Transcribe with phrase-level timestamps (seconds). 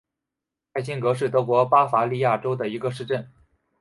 [0.73, 3.31] 泰辛格是德国巴伐利亚州的一个市镇。